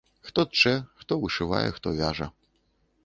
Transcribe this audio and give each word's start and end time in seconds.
Хто 0.27 0.43
тчэ, 0.53 0.73
хто 1.01 1.13
вышывае, 1.25 1.69
хто 1.77 1.87
вяжа. 2.01 2.27